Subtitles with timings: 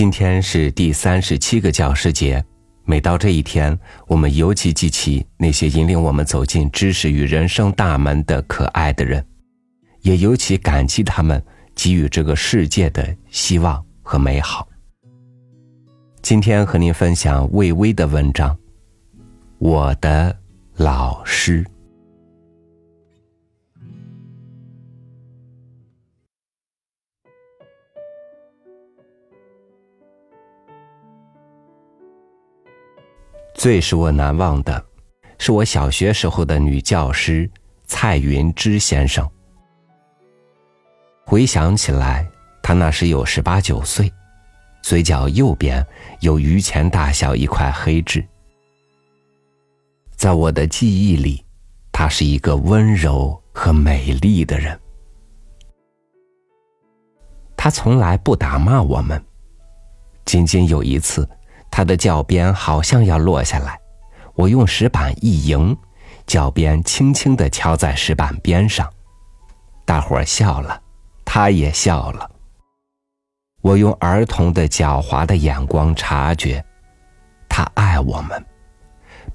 [0.00, 2.42] 今天是第三十七个教师节，
[2.86, 9.22] 每到这一天，我们尤其记起那些引领我们走进知识与人生大门的可爱的人，
[10.00, 14.66] 也尤其感激他们给予这个世界的希望和美好。
[16.22, 18.56] 今天和您分享魏巍的文章
[19.58, 20.34] 《我的
[20.76, 21.62] 老师》。
[33.60, 34.82] 最使我难忘的，
[35.36, 37.46] 是我小学时候的女教师
[37.84, 39.30] 蔡云芝先生。
[41.26, 42.26] 回想起来，
[42.62, 44.10] 他那时有十八九岁，
[44.82, 45.86] 嘴角右边
[46.20, 48.26] 有榆钱大小一块黑痣。
[50.16, 51.44] 在我的记忆里，
[51.92, 54.80] 她是一个温柔和美丽的人。
[57.58, 59.22] 她从来不打骂我们，
[60.24, 61.28] 仅仅有一次。
[61.70, 63.78] 他的教鞭好像要落下来，
[64.34, 65.76] 我用石板一迎，
[66.26, 68.92] 教鞭轻轻的敲在石板边上，
[69.84, 70.82] 大伙儿笑了，
[71.24, 72.30] 他也笑了。
[73.62, 76.64] 我用儿童的狡猾的眼光察觉，
[77.48, 78.44] 他爱我们，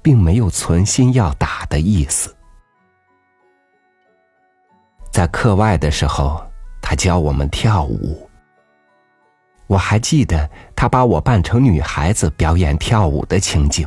[0.02, 2.34] 并没有存心要打的意思。
[5.12, 6.44] 在课外的时候，
[6.82, 8.25] 他教我们跳舞。
[9.66, 13.86] 我还记得他把我扮成女孩子表演跳舞的情景。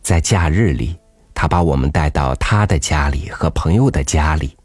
[0.00, 0.98] 在假日里，
[1.34, 4.56] 他把我们带到他的家里和朋友的家里，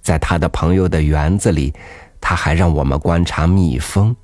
[0.00, 1.74] 在他的朋友的园子里，
[2.20, 4.14] 他还让我们观察蜜蜂。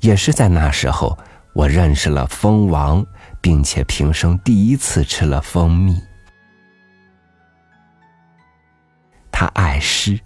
[0.00, 1.16] 也是在那时候，
[1.54, 3.06] 我认识了蜂王，
[3.40, 6.00] 并且平生第一次吃了蜂蜜。
[9.30, 10.18] 他爱诗。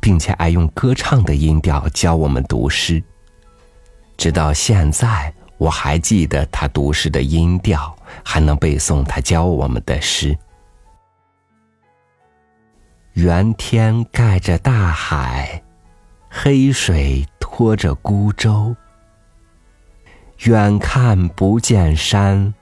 [0.00, 3.02] 并且爱用歌唱的音调教我们读诗。
[4.16, 10.36] 直到现在，我还记得他读诗的音调，还能背诵他教我们的诗
[13.14, 15.62] ：“圆天盖着大海，
[16.28, 18.76] 黑水拖着孤舟。
[20.44, 22.54] 远看不见山，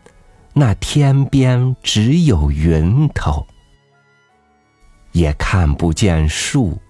[0.53, 3.47] 那天边只有云头。
[5.13, 6.81] 也看不见树。”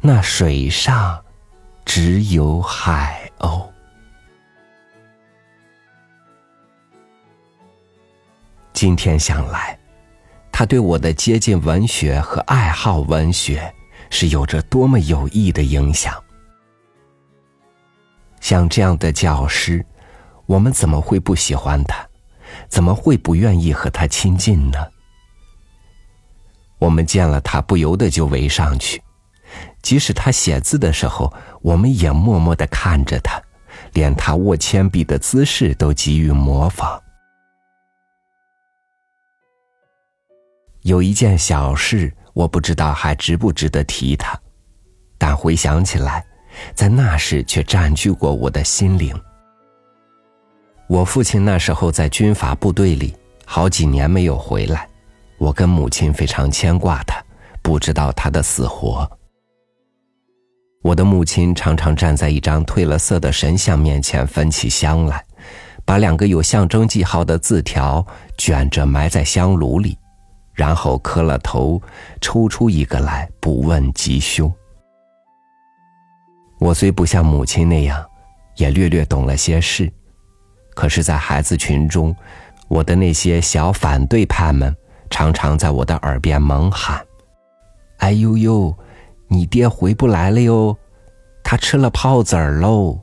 [0.00, 1.22] 那水上
[1.84, 3.68] 只有海鸥。
[8.72, 9.78] 今天想来，
[10.50, 13.72] 他对我的接近文学和爱好文学
[14.10, 16.22] 是有着多么有益的影响。
[18.40, 19.84] 像这样的教师，
[20.46, 22.06] 我们怎么会不喜欢他？
[22.68, 24.78] 怎么会不愿意和他亲近呢？
[26.78, 29.02] 我们见了他，不由得就围上去。
[29.84, 31.30] 即使他写字的时候，
[31.60, 33.38] 我们也默默的看着他，
[33.92, 36.98] 连他握铅笔的姿势都给予模仿。
[40.80, 44.40] 有一件小事，我不知道还值不值得提他，
[45.18, 46.24] 但回想起来，
[46.74, 49.14] 在那时却占据过我的心灵。
[50.86, 53.14] 我父亲那时候在军阀部队里，
[53.44, 54.88] 好几年没有回来，
[55.36, 57.22] 我跟母亲非常牵挂他，
[57.60, 59.06] 不知道他的死活。
[60.84, 65.24] 我的母亲常常站在一张褪了色的神像面前焚起香来，
[65.82, 68.06] 把两个有象征记号的字条
[68.36, 69.96] 卷着埋在香炉里，
[70.52, 71.80] 然后磕了头，
[72.20, 74.52] 抽出一个来不问吉凶。
[76.60, 78.04] 我虽不像母亲那样，
[78.56, 79.90] 也略略懂了些事，
[80.74, 82.14] 可是，在孩子群中，
[82.68, 84.76] 我的那些小反对派们
[85.08, 87.02] 常常在我的耳边猛喊
[88.00, 88.76] ：“哎呦呦！”
[89.28, 90.76] 你爹回不来了哟，
[91.42, 93.00] 他吃了泡子儿喽。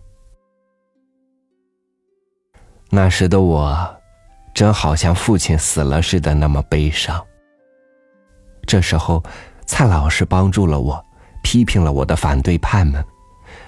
[2.89, 3.95] 那时的我，
[4.53, 7.25] 真好像父亲死了似的，那么悲伤。
[8.67, 9.23] 这时候，
[9.65, 11.05] 蔡老师帮助了我，
[11.43, 13.03] 批评了我的反对派们，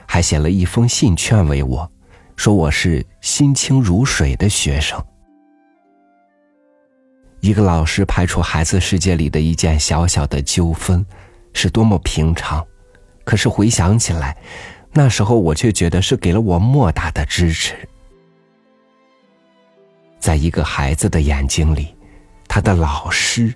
[0.05, 1.91] 还写了一封信劝慰我，
[2.35, 5.03] 说我是心清如水的学生。
[7.39, 11.05] 一个老师排除孩子世界里的一件小小的纠纷。
[11.53, 12.65] 是多么平常，
[13.23, 14.35] 可是回想起来，
[14.91, 17.75] 那时候我却觉得是给了我莫大的支持。
[20.19, 21.95] 在一个孩子的眼睛里，
[22.47, 23.53] 他的老师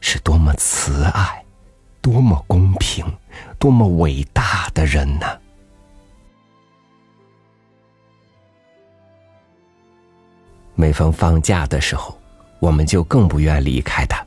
[0.00, 1.44] 是多么慈爱、
[2.00, 3.04] 多么公平、
[3.58, 5.26] 多么伟大的人呢？
[10.74, 12.18] 每逢放假的时候，
[12.58, 14.24] 我们就更不愿离开他。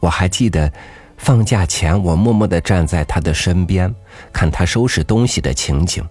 [0.00, 0.72] 我还记得。
[1.18, 3.94] 放假前，我默默的站在他的身边，
[4.32, 6.02] 看他收拾东西的情景。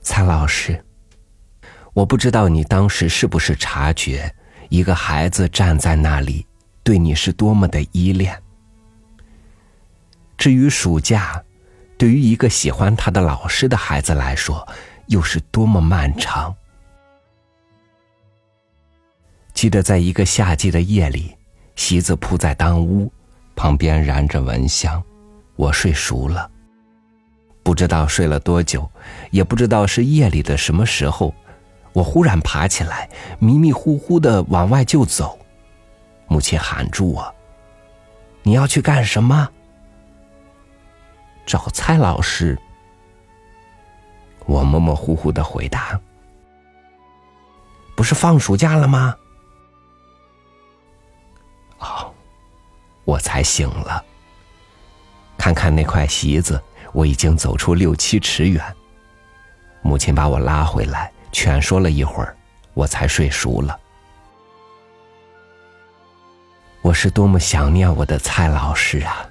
[0.00, 0.82] 蔡老师，
[1.92, 4.34] 我不知道你当时是不是察觉，
[4.70, 6.46] 一个孩子站在那里，
[6.82, 8.40] 对你是多么的依恋。
[10.38, 11.44] 至于暑假，
[11.98, 14.66] 对于一个喜欢他的老师的孩子来说，
[15.08, 16.54] 又是多么漫长。
[19.52, 21.36] 记得在一个夏季的夜里，
[21.80, 23.10] 席子铺在当屋，
[23.56, 25.02] 旁边燃着蚊香，
[25.56, 26.48] 我睡熟了。
[27.62, 28.88] 不知道睡了多久，
[29.30, 31.34] 也不知道是夜里的什么时候，
[31.94, 35.38] 我忽然爬起来，迷迷糊糊的往外就走。
[36.28, 37.34] 母亲喊住我
[38.44, 39.48] ：“你要去干什么？”
[41.46, 42.58] 找蔡老师。
[44.44, 45.98] 我模模糊糊的回答
[47.96, 49.16] ：“不是放暑假了吗？”
[53.10, 54.04] 我才醒了。
[55.36, 56.62] 看看那块席子，
[56.92, 58.62] 我已经走出六七尺远。
[59.82, 62.36] 母亲把我拉回来，劝说了一会儿，
[62.72, 63.76] 我才睡熟了。
[66.82, 69.26] 我是多么想念我的蔡老师啊！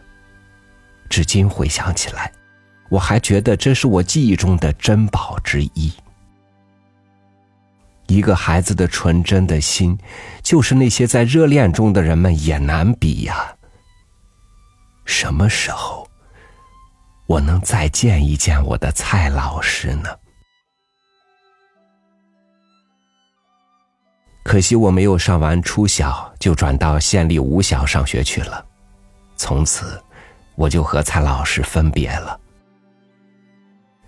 [1.09, 2.31] 至今回想起来，
[2.89, 5.93] 我还觉得这是我记忆中的珍宝之一。
[8.07, 9.97] 一个孩子的纯真的心，
[10.43, 13.55] 就是那些在热恋中的人们也难比呀。
[15.09, 16.07] 什么时候，
[17.25, 20.07] 我能再见一见我的蔡老师呢？
[24.44, 28.63] 可惜我没有上完初小就转到县立五小上学去了，
[29.35, 30.00] 从此
[30.56, 32.39] 我就和蔡老师分别了。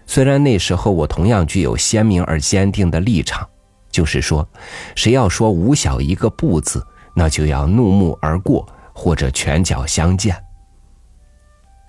[0.05, 3.49] 虽然那时候我同样具有鲜明而坚定的立场。
[3.89, 4.47] 就是说，
[4.95, 10.41] 谁要说五小一个不字，那就要怒目而过，或者拳脚相见。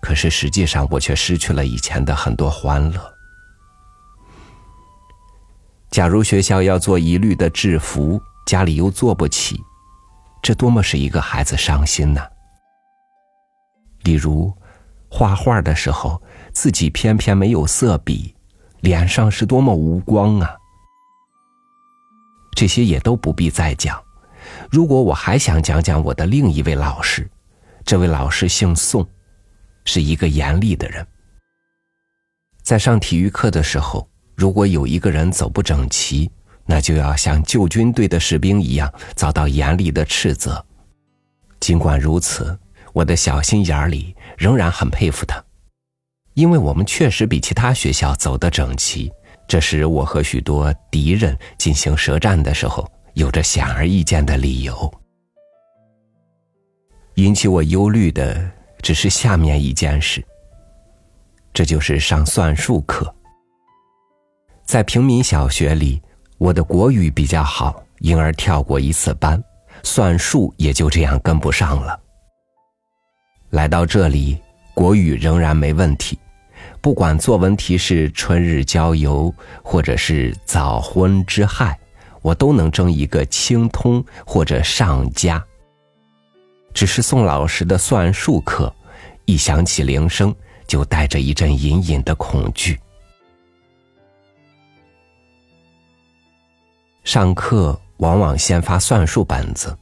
[0.03, 3.15] 可是实际上，我却失去了以前的很多欢乐。
[5.91, 9.63] 假如学校要做一律的制服，家里又做不起，
[10.43, 12.27] 这多么是一个孩子伤心呐！
[14.03, 14.53] 例如，
[15.09, 16.21] 画画的时候，
[16.53, 18.35] 自己偏偏没有色笔，
[18.81, 20.57] 脸上是多么无光啊！
[22.57, 24.03] 这些也都不必再讲。
[24.69, 27.31] 如果我还想讲讲我的另一位老师，
[27.85, 29.07] 这位老师姓宋，
[29.85, 31.07] 是一个严厉的人。
[32.63, 36.31] 在上体育课的时候，如果有一个人走不整齐，
[36.65, 40.65] 那就要像旧军队的士兵一样遭到严厉的斥责。
[41.59, 42.59] 尽管如此，
[42.93, 45.43] 我的小心眼里仍然很佩服他，
[46.35, 49.13] 因为我们确实比其他学校走得整齐。
[49.49, 54.93] 这时，我和许多敌人进行舌战的时候，有着显而易见的理由。
[57.17, 58.51] 引起我忧虑的
[58.83, 60.23] 只是下面一件事，
[61.55, 63.15] 这就是上算术课。
[64.65, 66.03] 在平民小学里，
[66.37, 69.43] 我的国语比较好，因而跳过一次班，
[69.85, 71.99] 算术也就这样跟不上了。
[73.51, 74.41] 来到这里，
[74.75, 76.19] 国语仍然没问题。
[76.81, 79.33] 不管作文题是春日郊游，
[79.63, 81.79] 或者是早婚之害，
[82.23, 85.45] 我都能争一个清通或者上佳。
[86.75, 88.75] 只是宋老师的算术课，
[89.25, 90.35] 一响起铃声，
[90.67, 92.79] 就带着一阵隐隐的恐惧。
[97.05, 99.77] 上课往往先发算术本子，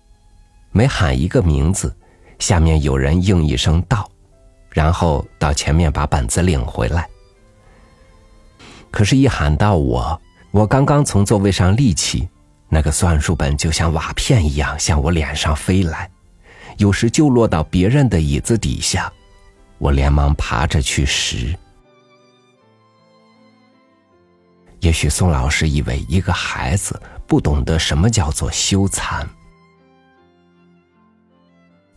[0.73, 1.94] 每喊一个名字，
[2.38, 4.11] 下面有人应一声“到”。
[4.70, 7.09] 然后到前面把本子领回来。
[8.90, 10.20] 可是，一喊到我，
[10.52, 12.28] 我刚刚从座位上立起，
[12.68, 16.09] 那个算术本就像瓦片一样向我脸上飞来，
[16.80, 19.12] 有时就落到别人的椅子底下，
[19.76, 21.54] 我连忙爬着去拾。
[24.80, 29.26] 也许宋老师以为一个孩子不懂得什么叫做羞惭。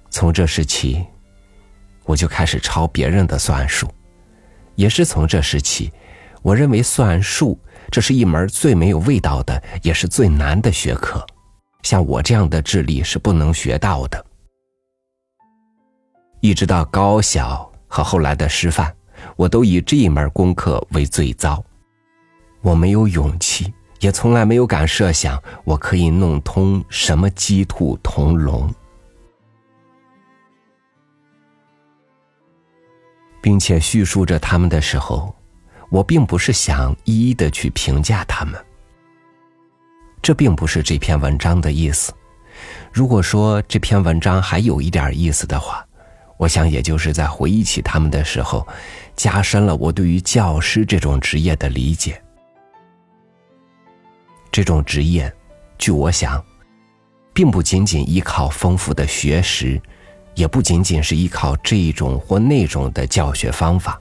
[0.09, 1.03] 从这时起。
[2.05, 3.87] 我就开始抄别人的算术，
[4.75, 5.89] 也是从这时起，
[6.41, 7.57] 我认为算术
[7.89, 11.25] 这是一门最没有味道的，也是最难的学科，
[11.83, 14.32] 像我这样的智力是不能学到的。
[16.43, 18.93] 一直到高小和后来的师范，
[19.37, 21.63] 我都以这一门功课为最糟。
[22.59, 28.69] 我没有勇气，也从来没有敢设想我可以弄通什么鸡兔同笼。
[33.41, 35.33] 并且叙述着他们的时候，
[35.89, 38.53] 我并不是想一一的去评价他们。
[40.21, 42.13] 这并不是这篇文章的意思。
[42.91, 45.85] 如果说这篇文章还有一点意思的话，
[46.43, 48.67] 我想也就是在回忆起他们的时候，
[49.15, 52.21] 加深了我对于教师这种职业的理解。
[54.51, 55.33] 这种职业，
[55.77, 56.43] 据我想，
[57.33, 59.81] 并不仅仅依靠丰富的学识，
[60.35, 63.97] 也不仅仅是依靠这一种或那种的教学方法，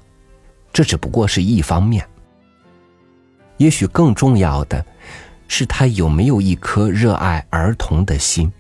[0.73, 2.05] 这只不过是一方面。
[3.57, 4.85] 也许更重要的，
[5.47, 8.53] 是他有没有一颗热爱儿童的心。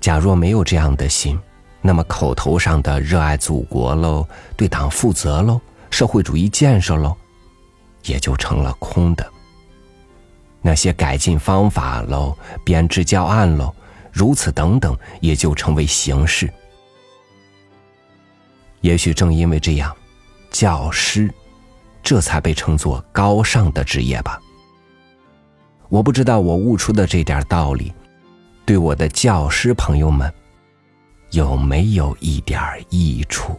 [0.00, 1.36] 假若没有这样的心，
[1.86, 4.26] 那么口头上的热爱祖国喽，
[4.56, 7.16] 对党负责喽，社会主义建设喽，
[8.04, 9.24] 也就成了空的。
[10.60, 13.72] 那些改进方法喽，编制教案喽，
[14.10, 16.52] 如此等等，也就成为形式。
[18.80, 19.96] 也许正因为这样，
[20.50, 21.32] 教师。
[22.02, 24.40] 这才被称作高尚的职业吧。
[25.88, 27.92] 我不知道我悟出的这点道理，
[28.64, 30.32] 对我的教师朋友们
[31.30, 33.58] 有没有一点益处。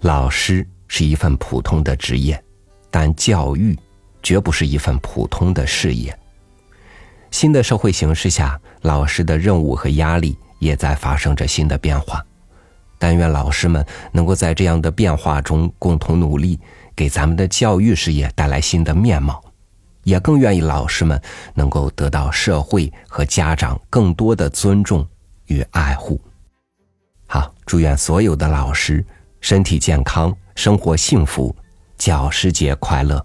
[0.00, 0.66] 老师。
[0.86, 2.40] 是一份普通的职业，
[2.88, 3.76] 但教育
[4.22, 6.16] 绝不是一份普通的事业。
[7.32, 12.24] 新的社会形势下，老师的任务和压力也在发生着新的变化。
[12.98, 16.58] 但愿老师们能够在这样的变化中共同努力，
[16.96, 19.42] 给咱们的教育事业带来新的面貌。
[20.04, 21.20] 也更愿意老师们
[21.54, 25.06] 能够得到社会和家长更多的尊重
[25.46, 26.20] 与爱护。
[27.26, 29.04] 好，祝愿所有的老师
[29.40, 30.34] 身体健康。
[30.54, 31.56] 生活幸福，
[31.96, 33.24] 教师节快乐！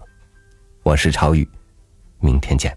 [0.82, 1.48] 我是超宇，
[2.18, 2.76] 明天见。